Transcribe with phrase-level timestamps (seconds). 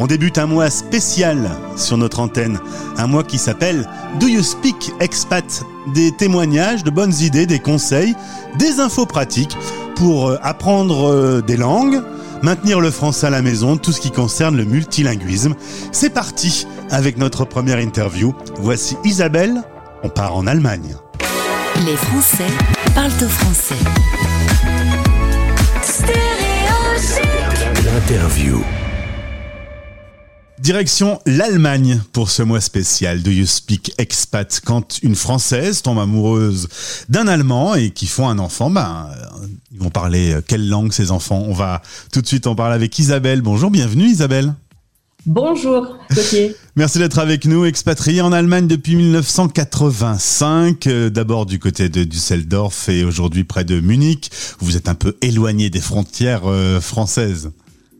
[0.00, 2.60] On débute un mois spécial sur notre antenne,
[2.98, 3.88] un mois qui s'appelle
[4.20, 5.64] Do You Speak Expat?
[5.92, 8.14] Des témoignages, de bonnes idées, des conseils,
[8.60, 9.56] des infos pratiques
[9.96, 12.00] pour euh, apprendre euh, des langues,
[12.42, 15.56] maintenir le français à la maison, tout ce qui concerne le multilinguisme.
[15.90, 18.36] C'est parti avec notre première interview.
[18.60, 19.64] Voici Isabelle,
[20.04, 20.94] on part en Allemagne.
[21.84, 22.46] Les Français
[22.94, 23.74] parlent au français.
[27.84, 28.62] L'interview.
[30.68, 34.60] Direction l'Allemagne pour ce mois spécial Do You Speak Expat?
[34.62, 36.68] Quand une Française tombe amoureuse
[37.08, 39.08] d'un Allemand et qui font un enfant, ben,
[39.72, 41.42] ils vont parler euh, quelle langue ces enfants?
[41.48, 41.80] On va
[42.12, 43.40] tout de suite en parler avec Isabelle.
[43.40, 44.52] Bonjour, bienvenue Isabelle.
[45.24, 46.54] Bonjour, Gauthier.
[46.76, 52.90] Merci d'être avec nous, expatrié en Allemagne depuis 1985, euh, d'abord du côté de Düsseldorf
[52.90, 54.30] et aujourd'hui près de Munich.
[54.58, 57.52] Vous êtes un peu éloigné des frontières euh, françaises.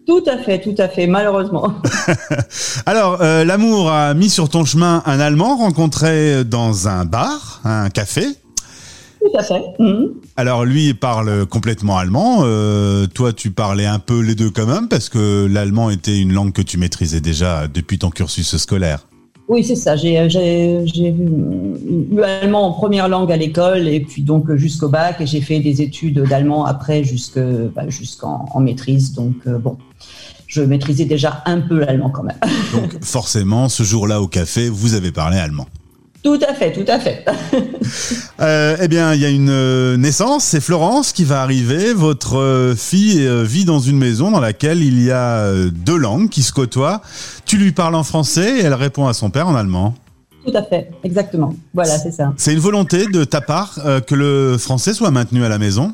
[0.08, 1.74] Tout à fait, tout à fait, malheureusement.
[2.86, 7.90] Alors, euh, l'amour a mis sur ton chemin un Allemand rencontré dans un bar, un
[7.90, 8.24] café.
[9.20, 9.62] Tout à fait.
[9.78, 10.14] Mhm.
[10.36, 12.38] Alors, lui, il parle complètement allemand.
[12.40, 16.32] Euh, toi, tu parlais un peu les deux quand même, parce que l'allemand était une
[16.32, 19.00] langue que tu maîtrisais déjà depuis ton cursus scolaire.
[19.48, 19.96] Oui, c'est ça.
[19.96, 20.18] J'ai eu
[22.22, 25.80] allemand en première langue à l'école et puis donc jusqu'au bac et j'ai fait des
[25.80, 27.02] études d'allemand après
[27.74, 29.14] bah, jusqu'en maîtrise.
[29.14, 29.78] Donc euh, bon,
[30.48, 32.38] je maîtrisais déjà un peu l'allemand quand même.
[32.72, 35.66] Donc forcément, ce jour-là au café, vous avez parlé allemand.
[36.24, 37.24] Tout à fait, tout à fait.
[38.40, 41.92] euh, eh bien, il y a une euh, naissance, c'est Florence qui va arriver.
[41.92, 46.42] Votre euh, fille vit dans une maison dans laquelle il y a deux langues qui
[46.42, 47.02] se côtoient.
[47.44, 49.94] Tu lui parles en français et elle répond à son père en allemand.
[50.44, 51.54] Tout à fait, exactement.
[51.74, 52.32] Voilà, c'est ça.
[52.36, 55.92] C'est une volonté de ta part que le français soit maintenu à la maison?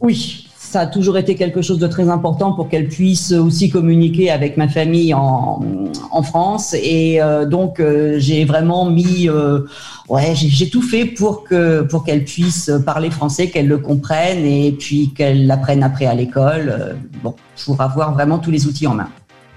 [0.00, 4.30] Oui, ça a toujours été quelque chose de très important pour qu'elle puisse aussi communiquer
[4.30, 5.62] avec ma famille en,
[6.10, 6.74] en France.
[6.74, 9.60] Et euh, donc, euh, j'ai vraiment mis, euh,
[10.08, 14.72] ouais, j'ai tout fait pour que pour qu'elle puisse parler français, qu'elle le comprenne et
[14.72, 16.96] puis qu'elle l'apprenne après à l'école.
[17.22, 17.34] bon,
[17.64, 19.08] pour avoir vraiment tous les outils en main.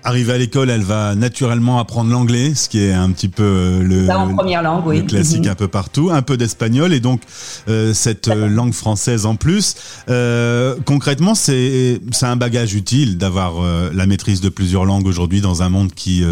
[0.04, 3.84] Arrivée à l'école, elle va naturellement apprendre l'anglais, ce qui est un petit peu euh,
[3.84, 5.06] le, en première langue, oui.
[5.06, 5.52] classique mhm.
[5.52, 7.22] un peu partout, un peu d'espagnol et donc
[7.68, 9.76] euh, cette euh, langue française en plus.
[10.10, 13.56] Euh, concrètement, c'est c'est un bagage utile d'avoir
[13.94, 16.24] la maîtrise de plusieurs langues aujourd'hui dans un monde qui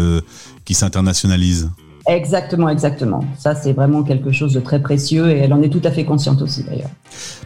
[0.64, 1.70] qui s'internationalise.
[2.06, 3.22] Exactement, exactement.
[3.38, 6.06] Ça, c'est vraiment quelque chose de très précieux et elle en est tout à fait
[6.06, 6.90] consciente aussi d'ailleurs.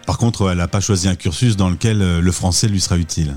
[0.07, 3.35] Par contre, elle n'a pas choisi un cursus dans lequel le français lui sera utile.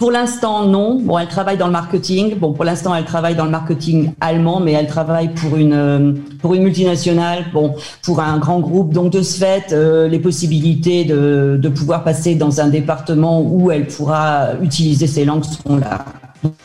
[0.00, 0.98] Pour l'instant, non.
[0.98, 2.38] Bon, elle travaille dans le marketing.
[2.38, 6.14] Bon, pour l'instant, elle travaille dans le marketing allemand, mais elle travaille pour une euh,
[6.40, 8.94] pour une multinationale, bon, pour un grand groupe.
[8.94, 13.70] Donc, de ce fait, euh, les possibilités de, de pouvoir passer dans un département où
[13.70, 16.06] elle pourra utiliser ses langues sont là.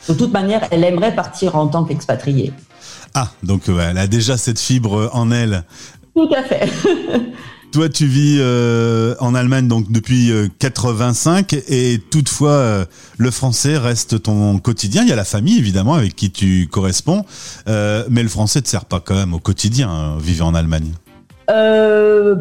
[0.08, 2.54] De toute manière, elle aimerait partir en tant qu'expatriée.
[3.16, 5.64] Ah, donc elle a déjà cette fibre en elle.
[6.16, 6.70] Tout à fait.
[7.76, 12.86] Toi, tu vis euh, en Allemagne donc depuis 85 euh, et toutefois euh,
[13.18, 15.02] le français reste ton quotidien.
[15.04, 17.26] Il y a la famille évidemment avec qui tu corresponds,
[17.68, 20.94] mais le français te sert pas quand même au quotidien hein, vivre en Allemagne.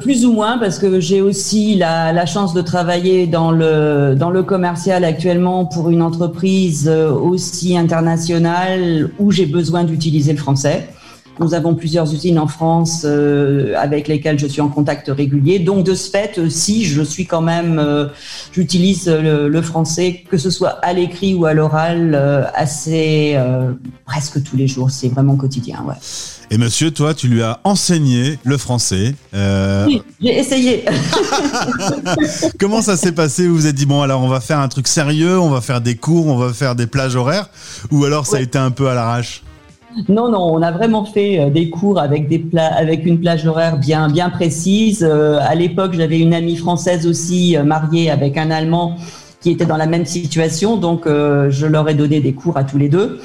[0.01, 4.31] plus ou moins parce que j'ai aussi la, la, chance de travailler dans le dans
[4.31, 10.94] le commercial actuellement pour une entreprise aussi internationale où j'ai besoin d'utiliser le français.
[11.41, 15.59] Nous avons plusieurs usines en France euh, avec lesquelles je suis en contact régulier.
[15.59, 18.07] Donc de ce fait, euh, si je suis quand même, euh,
[18.53, 22.15] j'utilise le, français, que ce soit à l'écrit ou à l'oral,
[22.55, 23.37] assez
[24.05, 24.91] presque tous les jours.
[24.91, 25.95] C'est vraiment quotidien, ouais.
[26.51, 29.15] Et monsieur, toi, tu lui as enseigné le français.
[29.33, 30.85] Oui, j'ai essayé.
[32.61, 33.49] Comment ça s'est passé?
[33.49, 35.81] Vous vous êtes dit, bon, alors on va faire un truc sérieux, on va faire
[35.81, 37.49] des cours, on va faire des plages horaires
[37.91, 39.43] Ou alors ça a été un peu à l'arrache?
[40.09, 43.79] Non, non, on a vraiment fait euh, des cours avec des avec une plage horaire
[43.79, 45.07] bien, bien précise.
[45.09, 48.97] Euh, à l'époque, j'avais une amie française aussi euh, mariée avec un Allemand
[49.41, 52.79] qui était dans la même situation, donc je leur ai donné des cours à tous
[52.79, 53.21] les deux.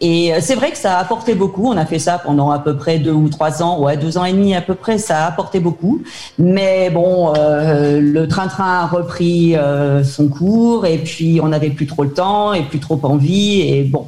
[0.00, 1.66] Et c'est vrai que ça a apporté beaucoup.
[1.66, 4.24] On a fait ça pendant à peu près deux ou trois ans, ouais, deux ans
[4.24, 4.98] et demi à peu près.
[4.98, 6.02] Ça a apporté beaucoup.
[6.38, 9.56] Mais bon, le train-train a repris
[10.04, 13.62] son cours et puis on n'avait plus trop le temps et plus trop envie.
[13.62, 14.06] Et bon,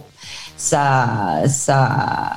[0.56, 2.32] ça, ça,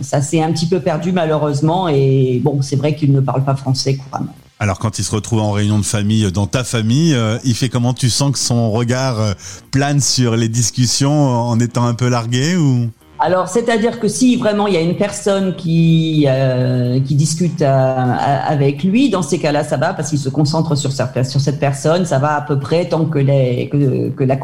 [0.00, 1.88] ça s'est un petit peu perdu malheureusement.
[1.88, 4.34] Et bon, c'est vrai qu'il ne parle pas français couramment.
[4.60, 7.68] Alors quand il se retrouve en réunion de famille, dans ta famille, euh, il fait
[7.68, 7.92] comment?
[7.92, 9.32] Tu sens que son regard euh,
[9.72, 12.88] plane sur les discussions en étant un peu largué ou?
[13.24, 18.84] Alors, c'est-à-dire que si vraiment il y a une personne qui euh, qui discute avec
[18.84, 22.04] lui, dans ces cas-là, ça va parce qu'il se concentre sur cette, personne.
[22.04, 24.36] Ça va à peu près tant que la,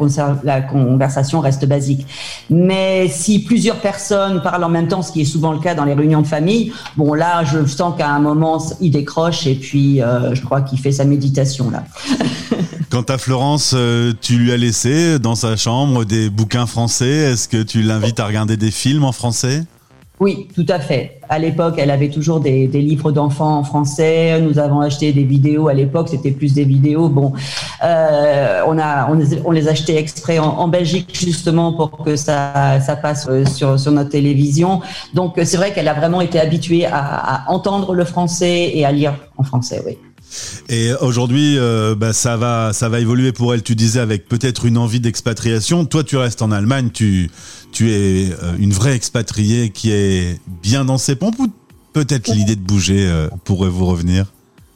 [0.43, 2.07] la conversation reste basique.
[2.49, 5.85] Mais si plusieurs personnes parlent en même temps, ce qui est souvent le cas dans
[5.85, 10.01] les réunions de famille, bon là, je sens qu'à un moment, il décroche et puis
[10.01, 11.83] euh, je crois qu'il fait sa méditation là.
[12.91, 17.31] Quant à Florence, euh, tu lui as laissé dans sa chambre des bouquins français.
[17.31, 19.63] Est-ce que tu l'invites à regarder des films en français?
[20.19, 21.21] Oui, tout à fait.
[21.29, 24.41] À l'époque, elle avait toujours des, livres d'enfants en français.
[24.41, 25.69] Nous avons acheté des vidéos.
[25.69, 27.07] À l'époque, c'était plus des vidéos.
[27.07, 27.31] Bon,
[27.81, 34.09] euh, on les achetait exprès en, Belgique justement pour que ça, passe euh, sur, notre
[34.09, 34.81] télévision.
[35.13, 39.13] Donc, c'est vrai qu'elle a vraiment été habituée à entendre le français et à lire
[39.37, 39.81] en français.
[39.85, 39.97] Oui.
[40.69, 43.63] Et aujourd'hui, euh, bah, ça va, ça va évoluer pour elle.
[43.63, 45.85] Tu disais avec peut-être une envie d'expatriation.
[45.85, 46.89] Toi, tu restes en Allemagne.
[46.93, 47.29] Tu,
[47.71, 51.47] tu es euh, une vraie expatriée qui est bien dans ses pompes ou
[51.93, 54.31] peut-être l'idée de bouger euh, pourrait vous revenir?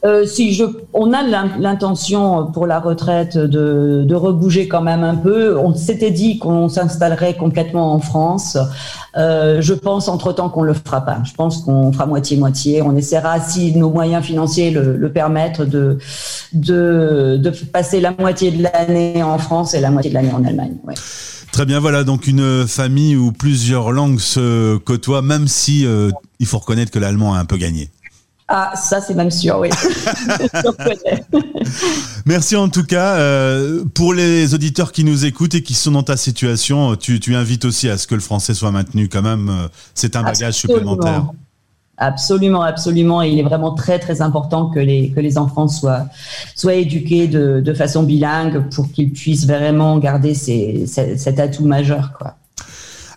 [0.06, 0.62] Euh, si
[0.92, 1.22] on a
[1.58, 5.58] l'intention pour la retraite de, rebouger quand même un peu.
[5.58, 8.56] On s'était dit qu'on s'installerait complètement en France.
[9.16, 11.18] Euh, je pense entre-temps qu'on le fera pas.
[11.24, 12.82] Je pense qu'on fera moitié-moitié.
[12.82, 15.98] On essaiera, si nos moyens financiers le, permettent, de,
[17.72, 20.76] passer la moitié de l'année en France et la moitié de l'année en Allemagne.
[21.52, 26.46] Très bien, voilà donc une famille où plusieurs langues se côtoient, même si euh, il
[26.46, 27.88] faut reconnaître que l'allemand a un peu gagné.
[28.48, 29.70] Ah, ça c'est même sûr, oui.
[32.26, 33.14] Merci en tout cas.
[33.16, 37.34] Euh, pour les auditeurs qui nous écoutent et qui sont dans ta situation, tu, tu
[37.34, 39.48] invites aussi à ce que le français soit maintenu quand même.
[39.48, 41.26] Euh, c'est un bagage supplémentaire.
[41.98, 43.22] Absolument, absolument.
[43.22, 46.06] Et il est vraiment très, très important que les, que les enfants soient,
[46.54, 52.12] soient éduqués de, de façon bilingue pour qu'ils puissent vraiment garder ces, cet atout majeur,
[52.16, 52.36] quoi.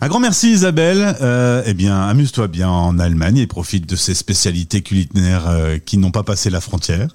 [0.01, 1.16] Un grand merci Isabelle.
[1.22, 5.98] Euh, eh bien, amuse-toi bien en Allemagne et profite de ces spécialités culinaires euh, qui
[5.98, 7.13] n'ont pas passé la frontière.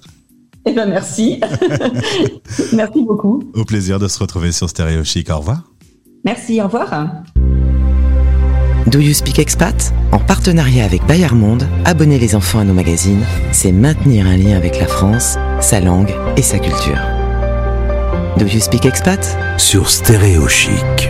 [0.67, 1.39] Eh bien, merci.
[2.73, 3.43] merci beaucoup.
[3.55, 5.29] Au plaisir de se retrouver sur Stéréo Chic.
[5.31, 5.63] Au revoir.
[6.23, 7.09] Merci, au revoir.
[8.87, 9.91] Do You Speak Expat?
[10.11, 14.55] En partenariat avec Bayard Monde, abonner les enfants à nos magazines, c'est maintenir un lien
[14.55, 16.99] avec la France, sa langue et sa culture.
[18.37, 19.37] Do You Speak Expat?
[19.57, 21.09] Sur Stéréo Chic.